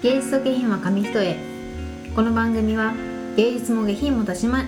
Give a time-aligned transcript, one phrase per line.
[0.00, 1.36] 芸術と下品は紙一重。
[2.14, 2.94] この番組は
[3.36, 4.64] 芸術も下品もたしま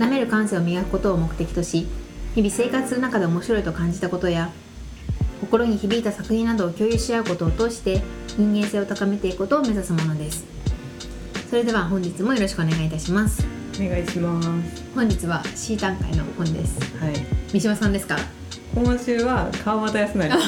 [0.00, 1.86] なめる感性を磨くことを目的とし
[2.34, 4.50] 日々生活する中で面白いと感じたことや
[5.40, 8.02] 心に響いた作品などを共有し合うことを通して
[8.36, 10.44] 人間性を高めていくことを目指すものです。
[11.48, 13.46] それでは本日もよろしくお願いいたします。
[13.76, 14.48] お願いします。
[14.92, 16.80] 本日は C 段階の本です。
[16.98, 17.14] はい。
[17.52, 18.16] 三島さんですか？
[18.74, 20.38] 今週は川端康成あ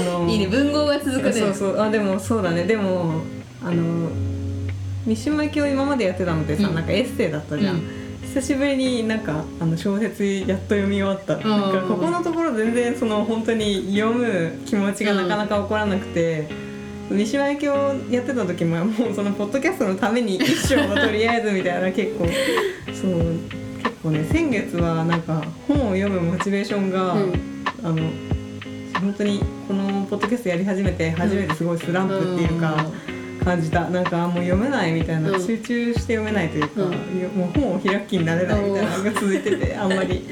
[0.00, 0.36] のい。
[0.36, 1.32] いね文豪が続くね。
[1.32, 1.80] そうそう。
[1.80, 2.64] あでもそうだね。
[2.64, 3.22] でも
[3.62, 4.10] あの
[5.06, 6.74] 三島由紀夫今までやってたのってさ、うん。
[6.74, 7.82] なんかエッセイだったじゃん、うん。
[8.22, 16.48] 久しぶりになんかあの小説やっと読み終わった、なんかここのところ全然その本当に読む気持ちがなかなか起こらなくて、
[17.10, 22.26] 三島由紀夫やってた時ももうそのポッドキャストのために一生はとりあえずみたいな結構
[22.92, 23.63] そう
[24.04, 27.64] 結構ね先月はなんか本を読むモチベーションが、うん。
[27.82, 27.96] あの
[29.00, 32.76] 本当にこのポッドキャストやり始めて初めてすごいスランプっていうか
[33.44, 35.42] 感じた、なんかもう読めないみたいな、うん。
[35.42, 36.92] 集中して読めないというか、うん。
[37.18, 40.26] よもう本を開く気になれないみたいなのが続いてて あんまり。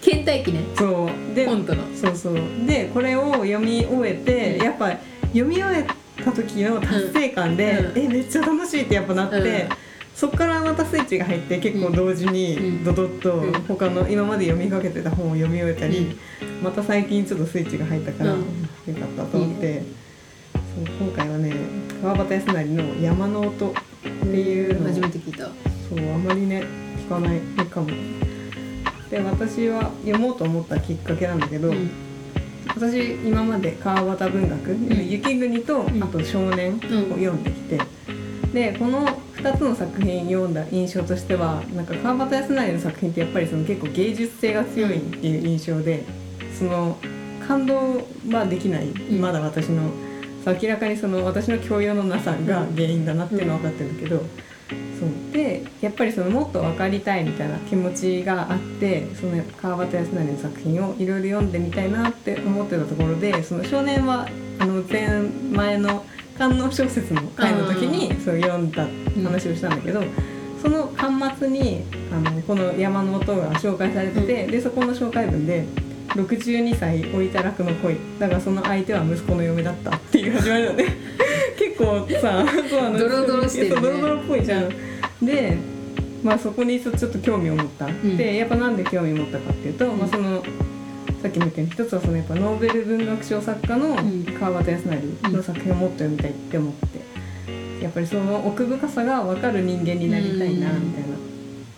[0.00, 0.60] 倦怠期ね。
[0.76, 1.34] そう。
[1.34, 1.82] で本との。
[1.94, 2.34] そうそう。
[2.66, 4.64] でこれを読み終えて、うん。
[4.64, 4.90] やっぱ
[5.32, 5.84] 読み終え
[6.22, 7.98] た時の達成感で、うん。
[7.98, 9.44] えめっちゃ楽しいってやっぱなって、うん
[10.14, 12.84] そっからまたスイッチが入って結構同時にうん。
[12.84, 13.52] ドドッとうん。
[13.68, 16.18] 他の今まで読みかけてた本を読み終えたり、
[16.62, 18.40] また最近ちょっとスイッチが入ったから、うん。
[18.40, 18.46] よ
[19.00, 19.82] かったと思って。
[20.52, 21.52] そう今回はね
[22.00, 23.72] 川端康成の「山の音」っ
[24.02, 25.44] ていうのを初めて聞いた。
[25.88, 26.64] そうあまりね
[26.96, 27.88] 聞かないかも。
[29.10, 31.90] で私は読もうと思ったきっかけなんだけど、うん。
[32.68, 35.10] 私今まで川端文学、ん。
[35.10, 36.02] 雪国とん。
[36.02, 36.78] あと少年を
[37.16, 37.80] 読んできて、
[38.52, 39.08] でこの
[39.40, 46.04] 2つの作品読んだ印象としてはなんか川端康成の作品ってやっぱりその結構芸術性が強いっていう印象で
[46.58, 46.98] その
[47.46, 49.20] 感動はできない、ん。
[49.20, 49.90] まだ私の
[50.46, 55.32] 明らかにその私の教養のなさが原因だなっていうのは分かってるんだけど、そう。
[55.32, 64.28] でやっぱりそのもっと分かりたいみたいな気持ちがあってその川端康成の作品をいろいろ読んでみたいなって思ってたところでその少年は
[64.58, 65.22] あの前
[65.52, 66.04] 前の
[66.40, 68.86] 観音小説の回の時にそう読んだ
[69.22, 70.02] 話をしたんだけど、
[70.62, 75.66] その巻末にあのこの山の音が紹介されてて、でそこの紹介文で
[76.16, 77.96] 「62歳老いた楽の恋。
[78.18, 80.86] だがその相手は息子の嫁だった」っていう始まりなので
[81.60, 83.80] 結構さそうあのドロドロしてるね。
[83.82, 84.70] ドロドロっぽいじゃん。
[85.22, 85.58] で
[86.24, 88.16] まあそこにちょっと興味を持った、ん。
[88.16, 90.42] でやっぱなんで興味を持ったかっていうと、まあ、その
[91.22, 94.24] さっきも言ったように一つはそのやっぱノーベル文学賞作家のん。
[94.24, 101.16] 川端康成の作品をもっと読みたいって思って、やっぱりその奥深さが分かる人間になりたいなみたいな。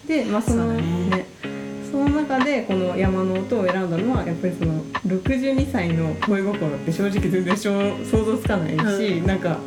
[0.06, 0.82] でまあそのね。
[1.10, 1.26] ね
[1.90, 7.70] その中でこの山の音を選んだのはやっぱりその62歳の恋心って正直全然想
[8.06, 9.26] 想像つかないし、うん。
[9.26, 9.58] なんか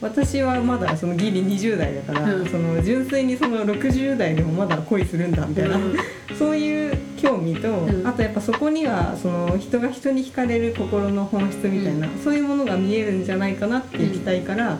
[0.00, 2.46] 私はまだそのギリ20代だから、うん。
[2.46, 5.96] その純粋にその60代でもまだ恋するんだみたいな、うん。
[6.36, 8.06] そういう興味と、うん。
[8.06, 14.78] あとやっぱそこにはその人が人に惹かれる心の本質みたいな、そういうものが見えるんじゃないかなっていう期待から、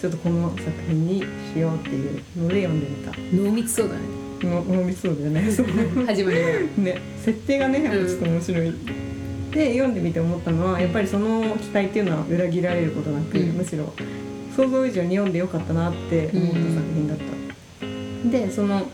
[0.00, 3.12] ちょっとこの作品にしようっていうので読んでみた。
[3.34, 4.28] 濃密そうだね。
[4.44, 5.42] の脳みそうだよね。
[6.06, 6.48] 始まりが。
[6.76, 7.00] ね。
[7.24, 8.74] 設定がねやっぱちょっと面白い。
[9.50, 13.46] で読んでみて思ったのはやっぱりその期待っていうのは裏切られることなく、うん。
[13.54, 13.92] むしろ
[14.54, 18.30] 想像以上に読んでよかったなって思った作品だった。
[18.30, 18.86] でその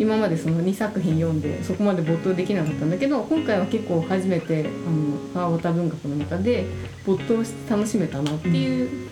[0.00, 6.64] 今までその2作品読んでそこまで没頭できなかったんだけど今回は結構初めてあの川端文学の中で
[7.04, 9.10] 没頭して楽しめたなっていう、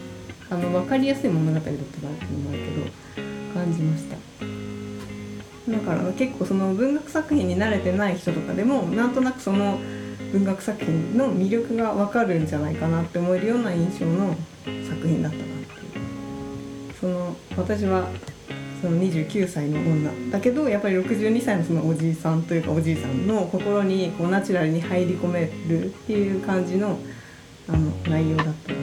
[0.48, 4.16] あの分かりやすい物語だったなっていうのもあるけど感じました。
[5.70, 9.78] だから結構その文学作品に慣れてない人とかでもなんとなくその
[10.32, 14.34] 文学作品の魅力が分かるんじゃないかなって思えるような印象の
[14.64, 15.64] 作品だったなってい
[16.90, 18.08] うその私は
[18.80, 26.98] その29歳の女だけどやっぱり62歳のそのおじいさんというかおじいさんの心にこうナチュラルに入り込めるっていう感じの
[27.68, 28.78] あの内容だったな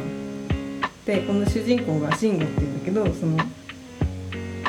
[1.05, 3.37] でこの主人公が慎吾っていうんだけどその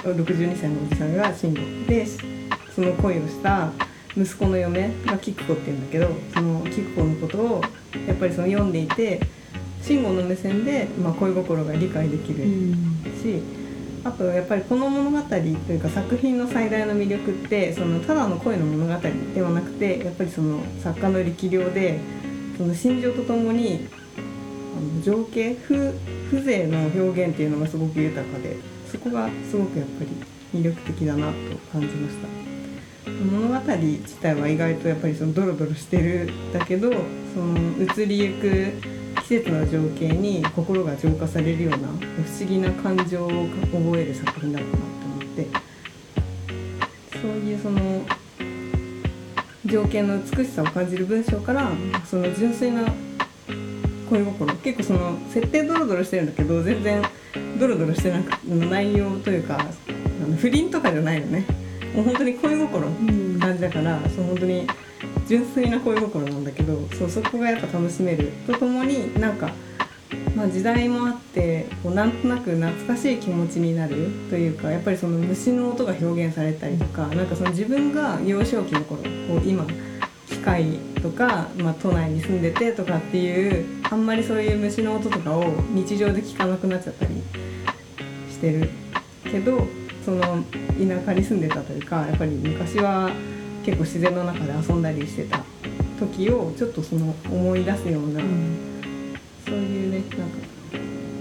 [0.02, 2.06] 62歳のおじさんが慎吾で
[2.74, 3.72] その恋をした
[4.16, 7.62] 息子の嫁が菊子っていうんだけどその菊子のことを
[8.06, 9.20] やっぱりその読んでいて
[9.82, 12.44] 慎吾の目線で、まあ、恋心が理解できる
[13.22, 13.40] し、
[14.06, 19.00] あとやっぱりこの物語というか作品の最大の魅力ってそのただの恋の物語
[19.34, 21.98] ではなくてやっぱりその作家の力量で
[22.56, 25.92] その心情とともにあの情景風
[26.30, 28.56] 風情の表現っていうのがすごく豊かで
[28.92, 31.34] そこがすごくやっぱり魅力的だなと
[31.72, 32.46] 感じました。
[33.10, 36.92] 物語自体は意外とやっぱりそのドロドロしてるだけど
[37.34, 41.90] その移りゆく季季節の情景に心が浄化されるような不
[42.30, 43.28] 思議な感情を
[43.72, 45.48] 覚える作品だったなと思って。
[47.20, 48.06] そういうその
[49.64, 51.72] 情景の美しさを感じる文章から
[52.04, 52.84] その純粋な
[54.08, 54.54] 恋心。
[54.58, 57.02] 結構その設定ドロドロしてるんだけど全然
[57.58, 59.58] ドロドロしてなく内容というか
[60.38, 61.44] 不倫とかじゃないのね。
[61.96, 64.68] もう本当に恋心感じだから、そう本当に
[65.26, 68.32] 純粋な恋心なんだけどそうそこがやっぱ楽しめる。
[68.46, 69.50] とともになんか、
[70.34, 74.10] まあ、時代もあってこうなんとなく懐かしい気持ちになる。
[74.30, 79.08] というかやっぱりその虫の音が表現されたりとかなんかその自分が幼少期の頃こ
[79.44, 79.66] う今
[80.28, 87.14] 機械とか、まあ、都内に住んでてとかっていうあんまりそういう虫の音とかを日常で聞かなくなっちゃったり
[88.30, 88.70] してる
[89.24, 89.66] けど
[90.04, 93.10] その田舎に住んでたというかやっぱり昔は
[93.66, 95.40] 結構自然の中で遊んだりしてた
[95.98, 98.20] 時をちょっとその思い出すような、
[99.44, 100.36] そういうねなんか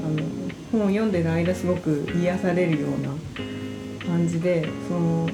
[0.05, 0.27] あの
[0.71, 3.09] 本を読んでる間すごく癒されるような
[4.05, 5.27] 感じでその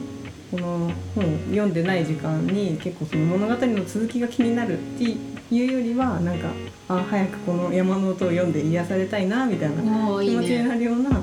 [0.52, 5.18] この本を読んでない時間に結構その物語の続きが気になるってい
[5.52, 6.48] うよりはなんか
[6.88, 11.22] あ早くこの山の音を読んで癒されたいなみたいな気持ちにねなるような結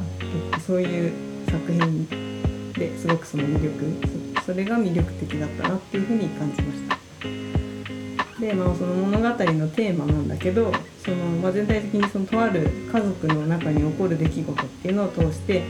[0.53, 1.13] 構そういう
[1.47, 4.18] 作品ですごくその魅力
[4.49, 8.41] それが魅力的だったなっていうふうに感じました。
[8.41, 9.35] でまあその物語の
[9.69, 10.73] テーマなんだけど
[11.05, 15.63] その、まあ、全体的にそのとある家族の中に起こる出来事っていうのを通して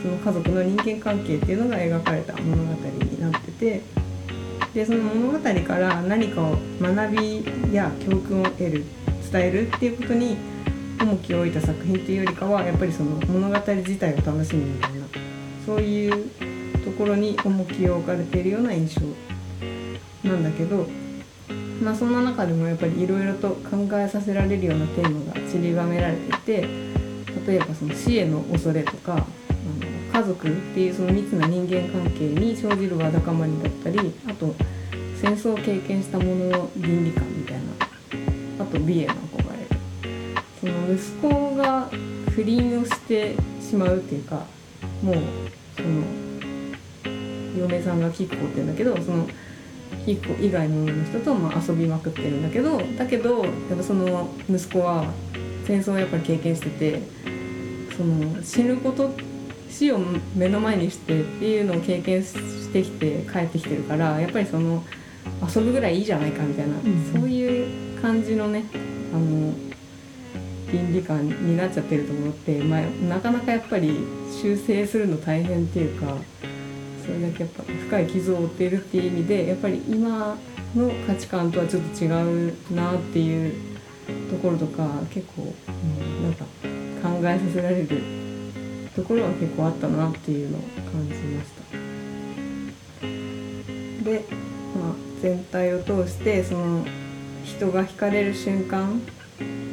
[0.00, 3.82] その家族の人間関係っていうのが描かれた物語になってて
[4.74, 8.84] でその物語から何かを学びや教訓を得る
[9.32, 10.36] 伝えるっていうことに
[11.00, 15.06] 重きを置いた作品っていうよりかはやっぱりその物語自体を楽しむみたいな
[15.66, 16.53] そういう
[16.94, 20.86] ころに重きを置かれているような印象なんだけど、
[21.82, 26.62] まあ、そんな中でもやっぱりいろいろと考えさせられるようなテーマが散りばめられていて
[27.46, 29.16] 例えばその死への恐れとかあ
[30.16, 34.54] の家族っていうその密な人間関係に生じるわだかまりだったりあと
[35.20, 39.64] 戦争を経験した者の倫理観みたいなあと美への憧れ。
[40.60, 41.88] その息子が
[42.30, 44.46] 不倫をしてしまうっていうか
[45.02, 45.16] もう
[45.76, 46.23] その
[47.56, 49.28] 嫁さんがキッコって言うんだけどその
[50.04, 55.12] キッコ以外の人とまあ遊びまくってるんだけどだけどやっぱその息子は
[55.66, 57.02] 戦争をやっぱり経験してて
[57.96, 59.10] その死ぬこと
[59.70, 59.98] 死を
[60.36, 64.84] 目の前にしてっていうのを経験してきて帰ってきてるからやっぱりその
[65.42, 67.12] 遊ぶぐらいいいじゃないかみたいな、ん。
[67.12, 68.64] そういう感じのね
[69.12, 69.52] あの
[70.70, 73.98] 倫理観になっちゃってると思って、まあ、なかなかやっぱり
[74.30, 76.16] 修正するの大変っていうか
[77.04, 80.36] それだけやっぱ深い傷を負っているっていう意味でやっぱり今
[80.74, 82.08] の価値観とはちょっと違
[82.48, 83.54] うなっていう
[84.30, 86.44] ところとか結構、うん、なんか
[87.02, 88.02] 考えさせられる
[88.96, 90.60] ところは結構あったなっていうのを
[90.92, 91.64] 感じました。
[94.04, 94.24] で、
[94.76, 96.84] まあ、全体を通してその
[97.44, 99.00] 人が惹かれる瞬間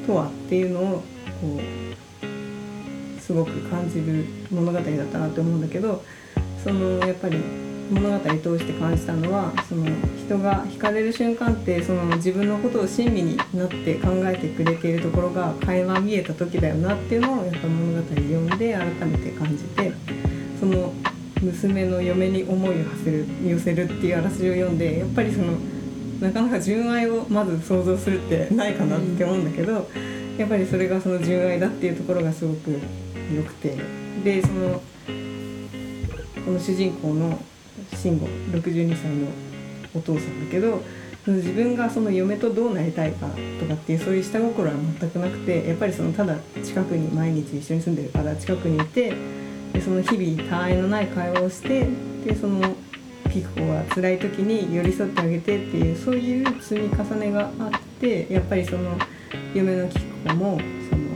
[0.05, 1.03] とはっていうのを
[1.41, 6.03] こうすごく感じる物語だったなと思うんだけど
[6.63, 7.37] そのやっぱり
[7.91, 9.85] 物語通して感じたのはその
[10.17, 19.91] 人が惹かれる瞬間ってその自分のことを親身になって考えてくれているところが垣間見えた時だよなっていうのをやっぱ物語読んで改めて感じて
[20.59, 20.93] その
[21.41, 25.57] 娘の嫁に思いを馳せる寄せるっていうあらすじを読んでやっぱりその
[26.21, 29.89] なかなか純愛をまず想像するってないかなって思うんだけど、
[30.37, 32.79] やっぱりそれがその純愛だっていうところがすごく
[33.35, 33.75] 良くて
[34.23, 34.83] でその
[36.45, 37.37] この主人公の
[37.95, 38.25] 慎吾
[38.57, 39.27] 62歳の
[39.93, 40.81] お父さんだけど
[41.27, 43.27] 自分がその嫁とどうなりたいか
[43.59, 49.13] とかっていうそういう下心は全くなくてやっぱりそのただ近くに毎日一緒に住んでるから近くにいて
[49.73, 51.87] でその日々他愛のない会話をして
[52.25, 52.75] でその
[53.29, 58.97] ピクコが辛い時に寄り添ってあげてっていうそういう積み重ねがあってやっぱりその
[59.53, 61.11] 嫁のキクコもその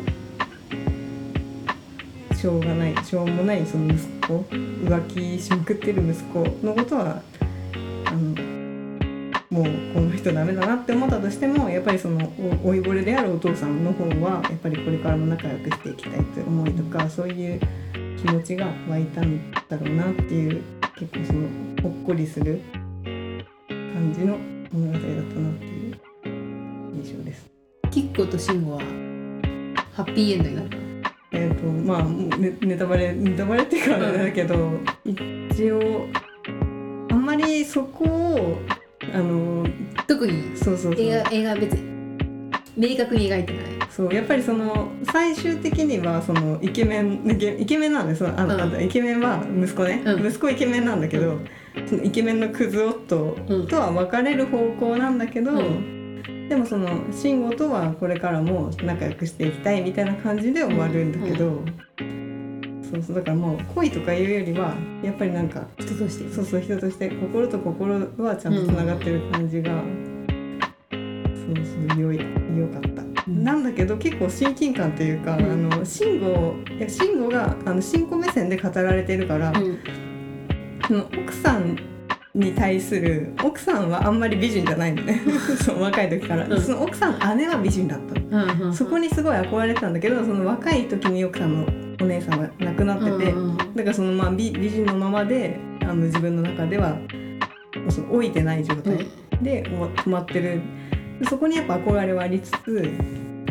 [2.37, 7.21] しょうがないしょうもないその息子子浮気しまくってる息子のことは
[8.05, 8.55] あの
[9.49, 9.63] もう
[9.93, 12.31] この人ダメだなって思ったとしてもやっぱりその
[12.63, 17.59] 老いぼれであるお父さんの方はやっぱりこれからも仲良くしていきたいという思いとかそういう
[18.17, 20.61] 気持ちが湧いたんだろうなっていう
[20.97, 21.47] 結構その
[21.83, 22.61] ほっこりする
[23.03, 24.37] 感じの
[24.71, 25.99] 物語だったなっていう
[26.95, 27.45] 印象です。
[27.91, 28.79] キッコとシンゴは
[29.93, 30.84] ハッピーエンドになった
[31.35, 34.71] えっ、とまあネネタバレネタバレっていうかあれだけど
[35.03, 36.07] 一応
[37.11, 38.57] あんまりそこを
[39.13, 39.67] あの
[40.07, 40.55] 特に？
[40.57, 41.01] そうそうそう。
[41.01, 41.95] 映画映画は別に。
[42.77, 43.63] 明確に描いてない。
[43.89, 48.83] そうやっぱりその最終的にはそのイケメンイケメンなんですよあの、うん。
[48.83, 50.27] イケメンは息子ね、うん。
[50.27, 51.39] 息子イケメンなんだけど、
[51.87, 55.61] そのイケメンのクズ夫うんとは別れる方向なんだけど、う
[56.49, 61.63] でもその慎吾とはこれからも仲良くしていきたいみたいな感じで終わるんだけど、
[62.83, 69.71] そうそうだからもう恋とかいうよりはやっぱりなんか人としてそうそう人として心と心はちゃんとつながってる感じが、
[70.91, 73.01] そうそうよいよかった。
[73.27, 73.43] うん。
[73.43, 75.71] なんだけど結構親近感というか、うん。
[75.71, 79.79] あの慎吾いや慎吾があの慎吾目線で語られてるから、うん。
[80.87, 81.94] その奥さん
[82.35, 85.21] に対する奥さんはあんまり美人じゃないのね。
[85.63, 86.61] そう若い時から、うん。
[86.61, 91.65] その奥さん姉は美人だったの、うんうんそこにすごい憧れてたんだけどその若い時に奥さんの
[92.01, 96.97] お姉さんが亡くなってて、うんうんだからそのまあ美美人のままであの自分の中では
[97.89, 98.97] その老いてない状態
[99.41, 100.61] で止まってる。
[101.19, 102.91] でそこにやっぱ憧れはありつつ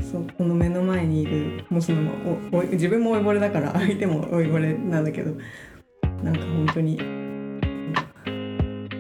[0.02, 2.10] そうこの目の前にいるもうその
[2.52, 5.34] おお自分も老いぼれだから相手も老いぼれなんだけど
[6.22, 7.23] なんか本当に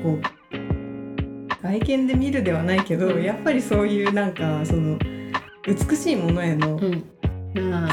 [0.04, 0.22] こう
[1.62, 3.22] 外見で見るではないけど、うん。
[3.22, 4.98] やっぱりそういうなんかその
[5.66, 6.78] 美しいものへの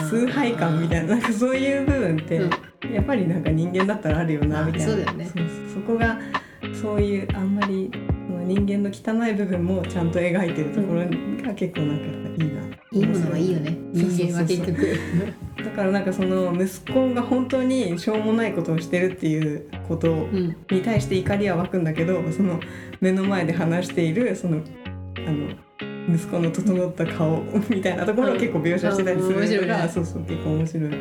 [0.10, 2.94] 崇拝感みたいななんかそういう部分って、うん。
[2.94, 4.88] やっぱりなんか人間だったらあるよなあみたいな。
[4.88, 5.26] そうだよね。
[5.34, 6.20] そうそこが
[6.74, 7.90] そういうあんまり
[8.44, 11.06] 人間の汚い部分もちゃんと描いてるところ
[11.42, 13.78] が結構なんかいいな、いいものはいいよね。
[13.94, 14.82] 人間は結局。
[14.82, 14.88] だ
[15.72, 22.60] からなんかその息子が本当にしょうもないことをしてるっていうことうんに対して怒りは湧くんだけどその
[23.00, 24.62] 目の前で話しているその
[25.18, 25.50] あの
[26.10, 29.90] 息子の整った顔みたいなところを結構描写してたりするのが、いね。
[29.90, 30.90] そうそう結構面白い。
[30.90, 30.98] ね。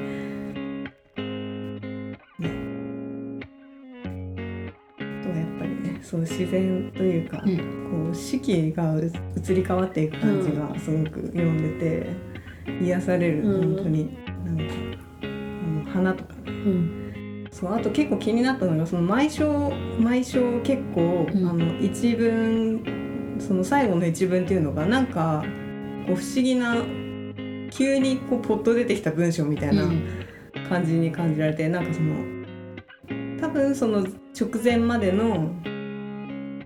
[4.98, 7.56] あとはやっぱりねそう自然というか、うん。
[7.56, 12.06] こう四季がう移り変わっていく感じがすごく読んでて、
[12.82, 13.74] 癒される、うん。
[13.74, 14.18] 本当に
[14.50, 14.74] なんか
[15.22, 16.34] あの花とか。
[16.34, 17.48] ねうん。
[17.50, 21.48] そうあと結構気になったのがその毎章毎章結構、うん。
[21.48, 25.42] あの一文その最後の一文っていうのがなんか
[26.06, 26.76] こう不思議な
[27.70, 29.84] 急にこうポッと出てきた文章みたいな
[30.68, 32.14] 感じに感じられて、なんかその
[33.40, 34.06] 多分その
[34.38, 35.50] 直前までの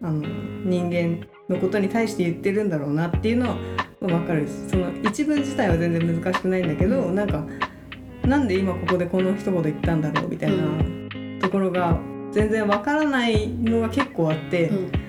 [0.03, 0.23] あの
[0.65, 3.57] 人間のことに対して言ってるんだろうなっていうのは
[4.01, 7.15] 分かるですその一文自体は全然難しくないんだけど、うん。
[7.15, 7.47] なんか
[8.27, 10.65] なんで今ここでこの一言言ったんだろうみたいな
[11.41, 11.99] ところが
[12.33, 15.05] 全然分からないのが結構あって、うん。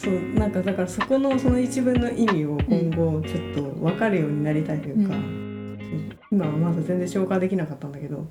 [0.00, 5.20] そうなんかだからそこのその一文の意味を今後ちょっと分かるようになりたいというか、うそう
[6.32, 8.26] 今はまだ全然消化できなかったんだけど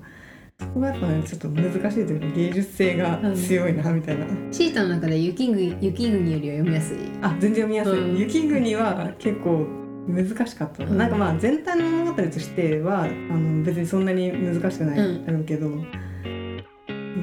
[0.58, 6.96] そこがやっぱねちょっと難しいというか芸術性が強いなみたいな、シータの中で雪国雪国よりは読みやすい。
[7.22, 8.18] あ全然読みやすい、うん。
[8.18, 10.98] 雪国は結構難しかった、うん。
[10.98, 15.26] なんかまあ全体の物語としてはあの別にそんなに難しくないうん。
[15.26, 15.70] だろうけど、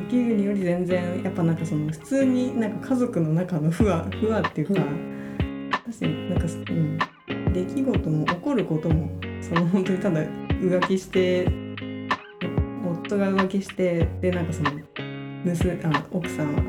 [0.10, 4.81] 雪国より全然やっぱなんかその普通になんか家族の中の不和不和っていうか、
[5.72, 9.10] 私なんか、うん、出来事も起こることも
[9.41, 11.48] その本当にただ浮気して
[12.86, 14.72] 夫が浮気してでなんかその
[15.43, 16.62] 娘あ奥さんは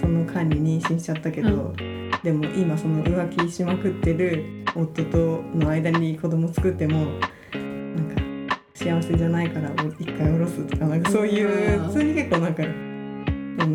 [0.00, 1.74] その間に妊娠しちゃったけど、
[2.22, 7.06] でも今その浮気しまくってる夫との間に子供作っても
[7.54, 11.86] なんか幸せじゃないから一回下ろすとかなんかそういううん。
[11.88, 12.62] 普通に結構なんか。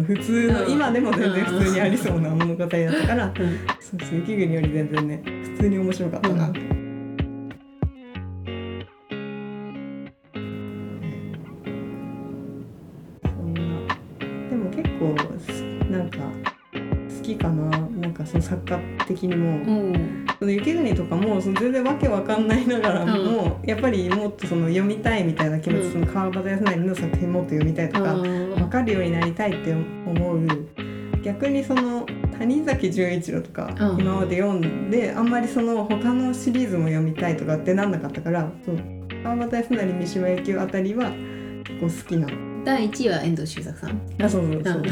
[0.05, 0.71] 普通のうん。
[0.71, 3.33] 今でも全然普通にありそうな物語だったからうん。
[3.79, 5.21] そうそう雪国より全然ね
[5.55, 6.61] 普通に面白かったな、うそ
[13.41, 13.61] んな。
[14.49, 17.69] でも結構すなんか好きかな。
[17.69, 30.47] なんかその作家的にも、うんその雪国とかもその全然わけわかんないながらも、やっぱりもっとその読みたいみたいな気持ち、うんその川端康成の作品もっと読みたいとか、分かるようになりたいって思う。
[31.23, 32.05] 逆にその
[32.37, 33.99] 谷崎潤一郎とかうん。
[33.99, 38.77] 今まで読んで、あんまりその他のシリーズも読みたいとかってなんなかったからそう。
[39.23, 41.11] 川端康成三島由紀夫あたりは
[41.63, 42.27] 結構好きな。
[42.27, 42.63] の。
[42.63, 44.01] 第1位は遠藤周作さん。
[44.21, 44.83] あそうそうそう。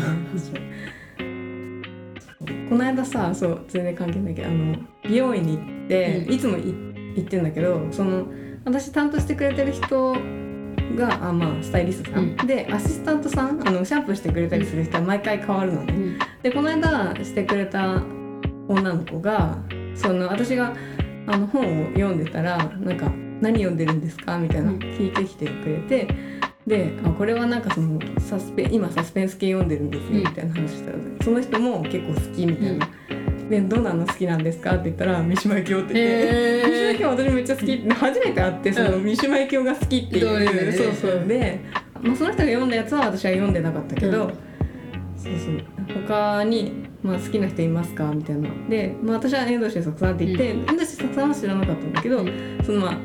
[2.70, 4.76] この間さそう全然関係ないけどあの
[5.08, 6.34] 美容院に行って、うん。
[6.34, 6.74] いつもい
[7.16, 8.28] 行ってんだけどその
[8.66, 10.14] 私担当してくれてる人
[10.96, 12.36] があまあスタイリストさん、うん。
[12.48, 16.20] でアシスタントさんあのシャンプーしてくれたりする人は毎回変わるのね、うん。
[16.42, 18.02] でこの間してくれた
[18.68, 19.58] 女の子が
[19.96, 20.74] その私が
[21.28, 24.80] あの本を読んでたらなんか「何読んでるんですか?」みたいなうん。
[24.80, 26.08] 聞いてきてくれて、
[26.68, 30.18] であこれはなんかそのサスペ今サスペンス系読んでるんですようん。
[30.20, 32.88] みたいな話したら、その人も結構好きみたいな
[33.50, 36.46] でどんなの好きなんですか?」って言ったら「三島由紀夫」って言って。
[36.66, 40.72] 三島由紀夫私めっちゃ好きって初めて会ってその三島由紀夫が好きっていう、同僚でね。
[40.72, 41.28] そうそう。
[41.28, 41.60] で、
[42.02, 44.30] まあ、その人が読んだやつは私は読んでなかったけど、うん。
[45.18, 46.02] そうそう。
[46.08, 48.50] 他に、まあ、好きな人いますかみたいな。
[48.70, 52.60] で、まあ、私は遠藤周作さんって言って、う遠藤周作さんは知らなかったんだけど、うん。
[52.64, 52.98] そのまあ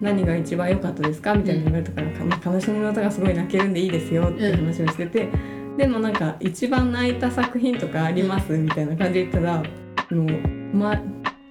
[0.00, 5.28] 何が一番良かったですかみたいな言われたから、まあ悲しみの歌がすごい泣けるんでいいですよって話をしてて、
[5.76, 9.62] でもなんか一番泣いた作品とかありますみたいな感じで言ったら
[10.10, 11.00] もう、ま、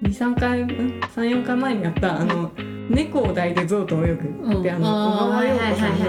[0.03, 2.51] 23回34回前にやったあの
[2.89, 4.23] 「猫を抱いて象と泳ぐ」
[4.59, 6.05] って、あの小川陽子さんの。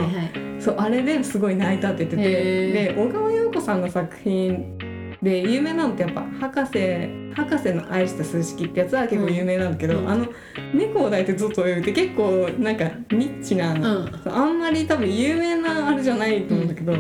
[0.61, 2.73] そうあれですごい泣いたって言ってて。
[2.73, 4.77] で小川陽子さんの作品
[5.23, 10.11] で有名なのってやっぱ博士博士の愛した数式ってやつは結構有名なんだけど、うん。
[10.11, 10.27] あの
[10.75, 14.23] 猫を抱いてずっと泳ぐって結構なんかニッチな、うん。
[14.27, 16.93] あんまり多分有名なあれじゃないと思うんだけど、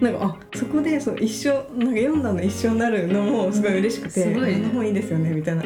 [0.00, 4.54] なんかあそこでそう一緒なんか読んだの一緒になるのもすごい嬉しくて、すごいね。
[4.56, 5.62] あの本いいですよねみたいな。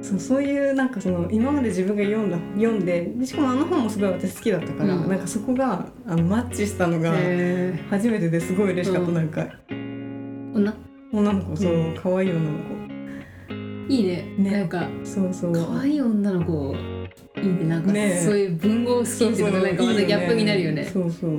[0.00, 5.08] そうそういうなんかその今まで自分が読んだ読んででしかもあの本もすごい私好きだったから、うん。
[5.08, 9.14] なんかそこがあのマッチしたのがへ初めてですごい嬉しかった、うん。
[9.14, 9.40] なんか。
[9.68, 10.74] ー女？
[11.12, 11.94] 女の子そううん。
[11.94, 12.48] 可愛い女の
[13.88, 14.34] いいね。
[14.38, 14.50] ね。
[14.50, 15.52] なんか子そうそう。
[15.52, 16.74] 可愛い女の子
[17.36, 17.64] いいね。
[17.64, 20.84] なんかねそういう文豪好きっていうのがなんかまたギャップになるよね。
[20.84, 21.30] そうそう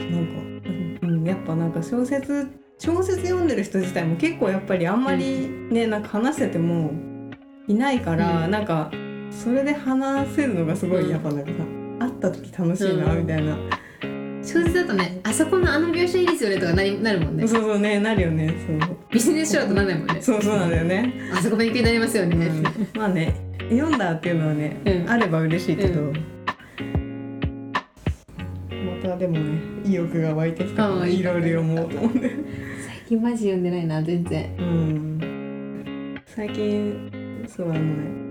[0.00, 6.92] なんか、うん、やっぱなんか小説小説読んでる人自体も結構やっぱりあんまりね、なんか話してても
[7.66, 8.50] いないから、うん。
[8.50, 8.90] なんか
[9.30, 11.56] それで話せるのがすごうんいやっぱなんかさ、
[11.98, 13.20] 会った時楽しいなうん。
[13.20, 13.56] みたいな、
[14.42, 17.48] 小説だとねあそこのあの描写いいですよねとかなりなるもんね。
[17.48, 18.96] そうそうねなるよねそう。
[19.10, 20.22] ビジネス書だとなんないもんね。
[20.22, 22.46] そうそうなんだよね、あそこ勉強になりますよね。
[22.46, 22.62] うん。
[22.94, 23.34] まあね
[23.70, 25.10] 読んだっていうのはね、うん。
[25.10, 26.12] あれば嬉しいけど、う
[29.08, 30.76] またでもね意欲が湧いてきた。
[30.76, 32.30] からああいろいろ読もうと思って最
[33.08, 34.56] 近マジ読んでないな全然。
[34.58, 36.22] うん。
[36.26, 38.28] 最近そうあのね。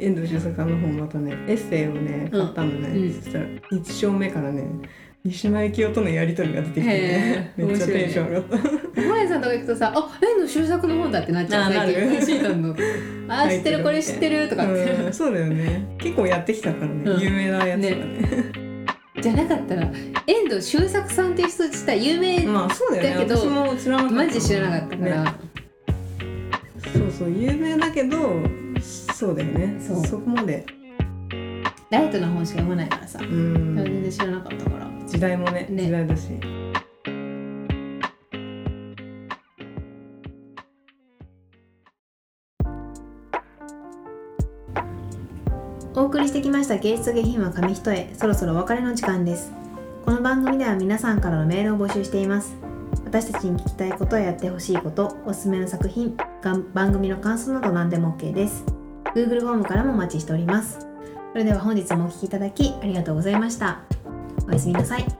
[0.00, 3.12] 遠藤周作さんの本またねエッセイをね買ったのね、うん。
[3.12, 4.64] そしたら1章目からね
[5.24, 7.52] 三島由紀夫とのやり取りが出てきてね。
[7.58, 8.58] めっちゃテンション上がった。
[9.02, 12.76] 本屋さんとか行くとさ「あ遠藤周作の本だ」ってなっちゃう最近シートンの
[13.28, 13.82] 「あー知ってる。
[13.82, 15.86] これ知ってる」とかって、うん、そうだよね。
[15.98, 17.20] 結構やってきたからね、うん。
[17.20, 18.57] 有名なやつだね
[19.20, 19.90] じゃなかったら
[20.26, 23.10] 遠藤周作さんっていう人自体有名、まあそうだよね。
[23.14, 25.34] だけど私も知らなかったマジで知らなかったから、ね。
[26.92, 28.18] そうそう有名だけど
[28.80, 29.76] そうだよね。
[29.80, 30.22] そう。
[30.22, 30.64] こまで。
[31.90, 33.76] ライトな本しか読まないからさ、うん。
[33.76, 34.86] 全然知らなかったから。
[35.06, 35.84] 時代もねね。
[35.84, 36.28] 時代だし
[45.98, 48.08] お送りしてきました芸術下品は紙一重。
[48.14, 49.50] そろそろお別れの時間です。
[50.04, 52.54] この番組では皆さんからのメールを募集しています。
[53.04, 56.16] 私たちに聞きたいことややってほしいことおすすめの作品
[56.72, 58.64] 番組の感想など何でも OK です。
[59.16, 60.78] Google フォームからもお待ちしております。
[61.32, 63.80] それでは本日もお聴きいただきありがとうございました。
[64.46, 65.17] おやすみなさい。